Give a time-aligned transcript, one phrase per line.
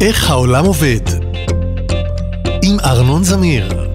[0.00, 1.00] איך העולם עובד?
[2.62, 3.89] עם ארנון זמיר.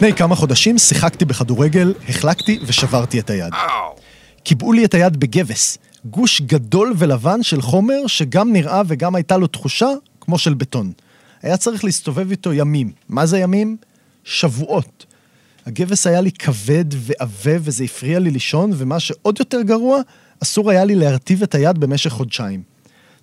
[0.00, 3.52] לפני כמה חודשים שיחקתי בכדורגל, החלקתי ושברתי את היד.
[4.42, 9.46] קיבעו לי את היד בגבס, גוש גדול ולבן של חומר שגם נראה וגם הייתה לו
[9.46, 9.88] תחושה
[10.20, 10.92] כמו של בטון.
[11.42, 12.92] היה צריך להסתובב איתו ימים.
[13.08, 13.76] מה זה ימים?
[14.24, 15.06] שבועות.
[15.66, 20.00] הגבס היה לי כבד ועבה וזה הפריע לי לישון, ומה שעוד יותר גרוע,
[20.42, 22.62] אסור היה לי להרטיב את היד במשך חודשיים.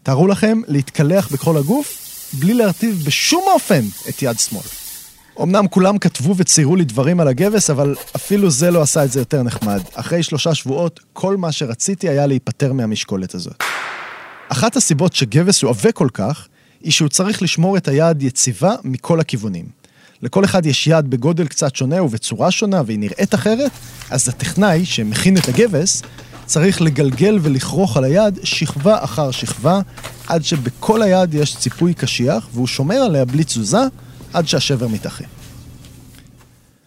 [0.04, 1.98] תארו לכם להתקלח בכל הגוף
[2.34, 4.87] בלי להרטיב בשום אופן את יד שמאל.
[5.42, 9.20] אמנם כולם כתבו וציירו לי דברים על הגבס, אבל אפילו זה לא עשה את זה
[9.20, 9.82] יותר נחמד.
[9.94, 13.64] אחרי שלושה שבועות, כל מה שרציתי היה להיפטר מהמשקולת הזאת.
[14.50, 16.48] אחת הסיבות שגבס הוא עבה כל כך,
[16.84, 19.66] היא שהוא צריך לשמור את היד יציבה מכל הכיוונים.
[20.22, 23.72] לכל אחד יש יד בגודל קצת שונה ובצורה שונה והיא נראית אחרת,
[24.10, 26.02] אז הטכנאי שמכין את הגבס
[26.46, 29.80] צריך לגלגל ולכרוך על היד שכבה אחר שכבה,
[30.28, 33.82] עד שבכל היד יש ציפוי קשיח והוא שומר עליה בלי תזוזה
[34.34, 35.24] עד שהשבר מתאחה.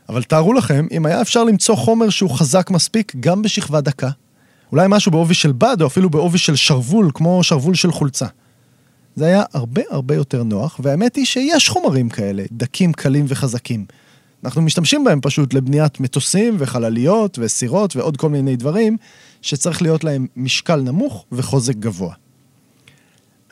[0.08, 4.10] אבל תארו לכם, אם היה אפשר למצוא חומר שהוא חזק מספיק גם בשכבה דקה.
[4.72, 8.26] אולי משהו בעובי של בד או אפילו בעובי של שרוול, כמו שרוול של חולצה.
[9.16, 13.84] זה היה הרבה הרבה יותר נוח, והאמת היא שיש חומרים כאלה, דקים, קלים וחזקים.
[14.44, 18.96] אנחנו משתמשים בהם פשוט לבניית מטוסים וחלליות וסירות ועוד כל מיני דברים
[19.42, 22.14] שצריך להיות להם משקל נמוך וחוזק גבוה.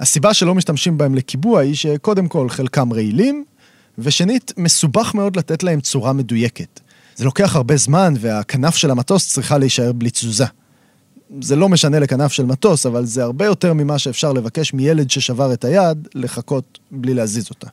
[0.00, 3.44] הסיבה שלא משתמשים בהם לקיבוע היא שקודם כל חלקם רעילים,
[3.98, 6.80] ושנית, מסובך מאוד לתת להם צורה מדויקת.
[7.16, 10.44] זה לוקח הרבה זמן והכנף של המטוס צריכה להישאר בלי תזוזה.
[11.40, 15.52] זה לא משנה לכנף של מטוס, אבל זה הרבה יותר ממה שאפשר לבקש מילד ששבר
[15.52, 17.66] את היד לחכות בלי להזיז אותה.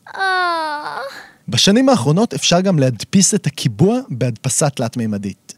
[1.48, 5.54] בשנים האחרונות אפשר גם להדפיס את הקיבוע בהדפסה תלת-מימדית.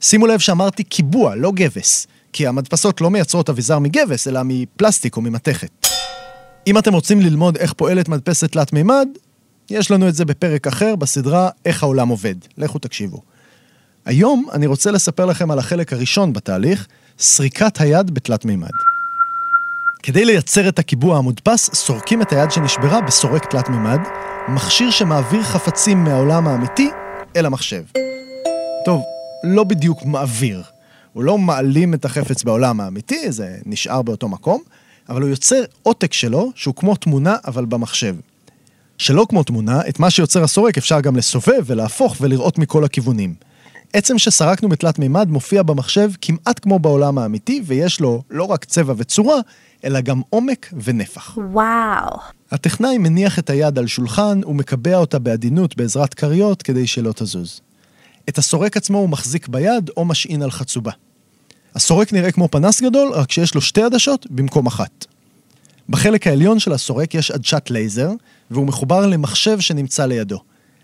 [0.00, 5.22] שימו לב שאמרתי קיבוע, לא גבס, כי המדפסות לא מייצרות אביזר מגבס, אלא מפלסטיק או
[5.22, 5.86] ממתכת.
[6.66, 9.08] אם אתם רוצים ללמוד איך פועלת מדפסת תלת-מימד,
[9.72, 12.34] יש לנו את זה בפרק אחר בסדרה איך העולם עובד.
[12.58, 13.22] לכו תקשיבו.
[14.04, 16.86] היום אני רוצה לספר לכם על החלק הראשון בתהליך,
[17.18, 18.70] סריקת היד בתלת מימד.
[20.02, 23.98] כדי לייצר את הקיבוע המודפס, סורקים את היד שנשברה בסורק תלת מימד,
[24.48, 26.90] מכשיר שמעביר חפצים מהעולם האמיתי
[27.36, 27.82] אל המחשב.
[28.84, 29.02] טוב,
[29.44, 30.62] לא בדיוק מעביר.
[31.12, 34.62] הוא לא מעלים את החפץ בעולם האמיתי, זה נשאר באותו מקום,
[35.08, 38.14] אבל הוא יוצר עותק שלו, שהוא כמו תמונה, אבל במחשב.
[39.02, 43.34] שלא כמו תמונה, את מה שיוצר הסורק אפשר גם לסובב ולהפוך ולראות מכל הכיוונים.
[43.92, 48.94] עצם שסרקנו בתלת מימד מופיע במחשב כמעט כמו בעולם האמיתי, ויש לו לא רק צבע
[48.96, 49.36] וצורה,
[49.84, 51.38] אלא גם עומק ונפח.
[51.52, 52.18] וואו.
[52.50, 57.60] הטכנאי מניח את היד על שולחן ומקבע אותה בעדינות בעזרת כריות כדי שלא תזוז.
[58.28, 60.92] את הסורק עצמו הוא מחזיק ביד או משעין על חצובה.
[61.74, 65.06] הסורק נראה כמו פנס גדול, רק שיש לו שתי עדשות במקום אחת.
[65.88, 68.10] בחלק העליון של הסורק יש עדשת לייזר,
[68.50, 70.40] והוא מחובר למחשב שנמצא לידו.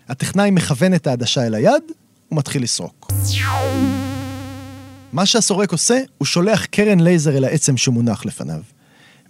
[0.09, 1.83] הטכנאי מכוון את העדשה אל היד,
[2.31, 3.11] ומתחיל לסרוק.
[5.13, 8.61] מה שהסורק עושה, הוא שולח קרן לייזר אל העצם שמונח לפניו.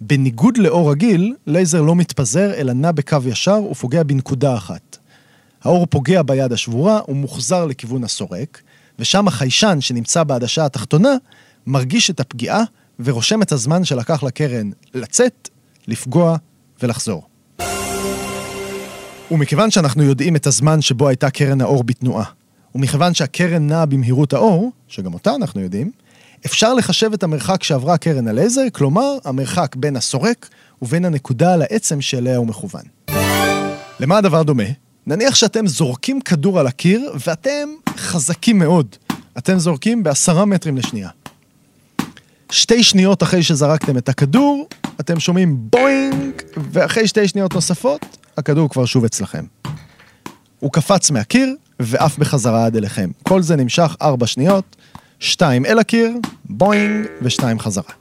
[0.00, 4.98] בניגוד לאור רגיל, לייזר לא מתפזר, אלא נע בקו ישר ופוגע בנקודה אחת.
[5.62, 8.62] האור פוגע ביד השבורה ומוחזר לכיוון הסורק,
[8.98, 11.14] ושם החיישן שנמצא בעדשה התחתונה,
[11.66, 12.62] מרגיש את הפגיעה
[13.00, 15.48] ורושם את הזמן שלקח לקרן לצאת,
[15.90, 16.36] לפגוע
[16.82, 17.22] ולחזור.
[19.30, 22.24] ומכיוון שאנחנו יודעים את הזמן שבו הייתה קרן האור בתנועה,
[22.74, 25.90] ומכיוון שהקרן נעה במהירות האור, שגם אותה אנחנו יודעים,
[26.46, 30.48] אפשר לחשב את המרחק שעברה קרן הלייזר, כלומר, המרחק בין הסורק
[30.82, 32.82] ובין הנקודה על העצם שאליה הוא מכוון.
[34.00, 34.64] למה הדבר דומה?
[35.06, 38.96] נניח שאתם זורקים כדור על הקיר ואתם חזקים מאוד.
[39.38, 41.08] אתם זורקים בעשרה מטרים לשנייה.
[42.50, 44.68] שתי שניות אחרי שזרקתם את הכדור,
[45.00, 49.44] אתם שומעים בוינג, ואחרי שתי שניות נוספות, הכדור כבר שוב אצלכם.
[50.60, 53.10] הוא קפץ מהקיר ועף בחזרה עד אליכם.
[53.22, 54.76] כל זה נמשך ארבע שניות,
[55.18, 56.12] שתיים אל הקיר,
[56.44, 57.92] בוינג ושתיים חזרה.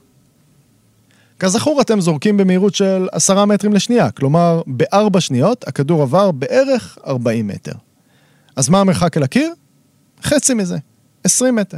[1.39, 7.47] כזכור, אתם זורקים במהירות של עשרה מטרים לשנייה, כלומר, בארבע שניות הכדור עבר בערך 40
[7.47, 7.73] מטר.
[8.55, 9.53] אז מה המרחק אל הקיר?
[10.23, 10.77] חצי מזה,
[11.23, 11.77] 20 מטר.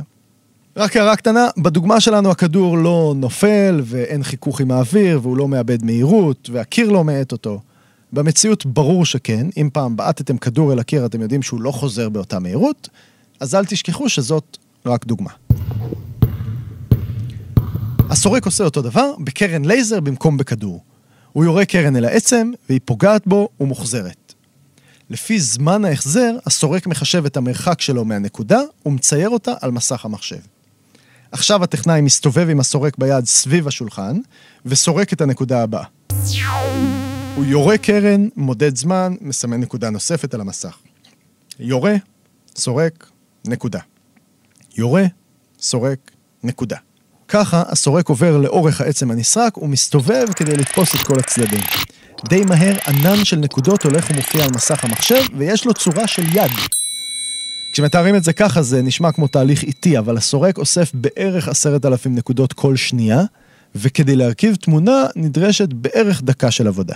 [0.78, 5.86] רק הערה קטנה, בדוגמה שלנו הכדור לא נופל ואין חיכוך עם האוויר והוא לא מאבד
[5.86, 7.62] מהירות והקיר לא מאט אותו.
[8.14, 12.40] במציאות ברור שכן, אם פעם בעטתם כדור אל הקיר אתם יודעים שהוא לא חוזר באותה
[12.40, 12.90] מהירות,
[13.40, 15.30] אז אל תשכחו שזאת רק דוגמה.
[18.10, 20.84] הסורק עושה אותו דבר בקרן לייזר במקום בכדור.
[21.32, 24.34] הוא יורה קרן אל העצם והיא פוגעת בו ומוחזרת.
[25.10, 30.51] לפי זמן ההחזר, הסורק מחשב את המרחק שלו מהנקודה ומצייר אותה על מסך המחשב.
[31.32, 34.18] עכשיו הטכנאי מסתובב עם הסורק ביד סביב השולחן
[34.66, 35.84] וסורק את הנקודה הבאה.
[37.36, 40.78] הוא יורה קרן, מודד זמן, מסמן נקודה נוספת על המסך.
[41.60, 41.96] יורה,
[42.56, 43.10] סורק,
[43.48, 43.80] נקודה.
[44.78, 45.04] יורה,
[45.60, 46.12] סורק,
[46.44, 46.78] נקודה.
[47.28, 51.64] ככה הסורק עובר לאורך העצם הנסרק ומסתובב כדי לתפוס את כל הצדדים.
[52.30, 56.52] די מהר ענן של נקודות הולך ומופיע על מסך המחשב ויש לו צורה של יד.
[57.72, 62.16] כשמתארים את זה ככה זה נשמע כמו תהליך איטי, אבל הסורק אוסף בערך עשרת אלפים
[62.16, 63.24] נקודות כל שנייה,
[63.76, 66.96] וכדי להרכיב תמונה נדרשת בערך דקה של עבודה.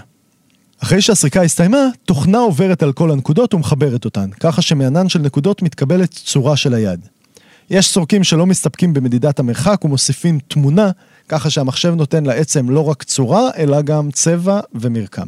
[0.79, 6.11] אחרי שהסריקה הסתיימה, תוכנה עוברת על כל הנקודות ומחברת אותן, ככה שמענן של נקודות מתקבלת
[6.11, 6.99] צורה של היד.
[7.69, 10.91] יש סורקים שלא מסתפקים במדידת המרחק ומוסיפים תמונה,
[11.29, 15.27] ככה שהמחשב נותן לעצם לא רק צורה, אלא גם צבע ומרקם.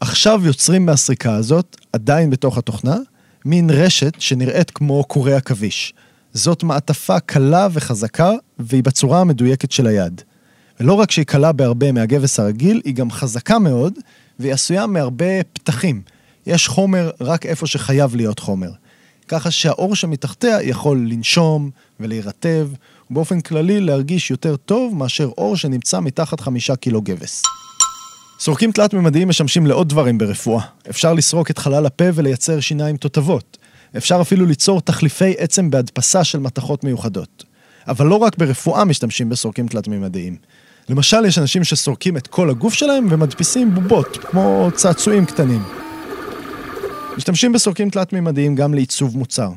[0.00, 2.96] עכשיו יוצרים מהסריקה הזאת, עדיין בתוך התוכנה,
[3.44, 5.94] מין רשת שנראית כמו קורי עכביש.
[6.32, 10.22] זאת מעטפה קלה וחזקה, והיא בצורה המדויקת של היד.
[10.80, 13.94] ולא רק שהיא קלה בהרבה מהגבס הרגיל, היא גם חזקה מאוד,
[14.38, 16.02] והיא עשויה מהרבה פתחים.
[16.46, 18.70] יש חומר רק איפה שחייב להיות חומר.
[19.28, 22.68] ככה שהאור שמתחתיה יכול לנשום ולהירטב,
[23.10, 27.42] ובאופן כללי להרגיש יותר טוב מאשר אור שנמצא מתחת חמישה קילו גבס.
[28.42, 30.64] סורקים תלת-ממדיים משמשים לעוד דברים ברפואה.
[30.90, 33.58] אפשר לסרוק את חלל הפה ולייצר שיניים תותבות.
[33.96, 37.44] אפשר אפילו ליצור תחליפי עצם בהדפסה של מתכות מיוחדות.
[37.88, 40.36] אבל לא רק ברפואה משתמשים בסורקים תלת-ממדיים.
[40.88, 45.62] למשל, יש אנשים שסורקים את כל הגוף שלהם ומדפיסים בובות, כמו צעצועים קטנים.
[47.16, 49.50] משתמשים בסורקים תלת-ממדיים גם לעיצוב מוצר.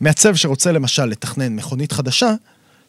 [0.00, 2.34] מעצב שרוצה למשל לתכנן מכונית חדשה,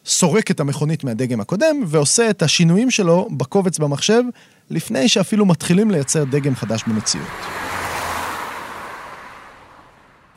[0.06, 4.22] סורק את המכונית מהדגם הקודם ועושה את השינויים שלו בקובץ במחשב
[4.70, 7.26] לפני שאפילו מתחילים לייצר דגם חדש במציאות.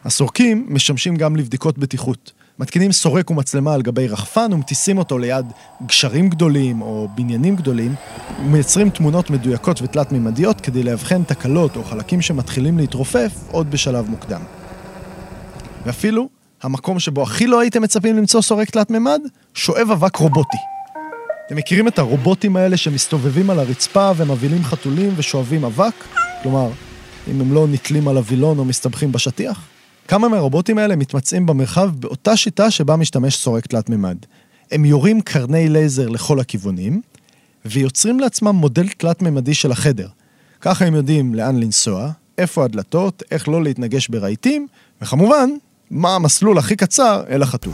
[0.05, 2.31] הסורקים משמשים גם לבדיקות בטיחות.
[2.59, 5.45] מתקינים סורק ומצלמה על גבי רחפן ומטיסים אותו ליד
[5.85, 7.95] גשרים גדולים או בניינים גדולים
[8.39, 14.41] ומייצרים תמונות מדויקות ותלת-ממדיות כדי לאבחן תקלות או חלקים שמתחילים להתרופף עוד בשלב מוקדם.
[15.85, 16.29] ואפילו,
[16.63, 19.21] המקום שבו הכי לא הייתם מצפים למצוא סורק תלת-ממד,
[19.53, 20.72] שואב אבק רובוטי.
[21.45, 25.93] אתם מכירים את הרובוטים האלה שמסתובבים על הרצפה ומבהילים חתולים ושואבים אבק?
[26.43, 26.69] כלומר,
[27.31, 29.67] אם הם לא נתלים על הווילון או מסתבכים בשטיח?
[30.07, 34.17] כמה מהרובוטים האלה מתמצאים במרחב באותה שיטה שבה משתמש סורק תלת-ממד.
[34.71, 37.01] הם יורים קרני לייזר לכל הכיוונים,
[37.65, 40.07] ויוצרים לעצמם מודל תלת-ממדי של החדר.
[40.61, 44.67] ככה הם יודעים לאן לנסוע, איפה הדלתות, איך לא להתנגש ברהיטים,
[45.01, 45.49] וכמובן,
[45.91, 47.73] מה המסלול הכי קצר אל החתול.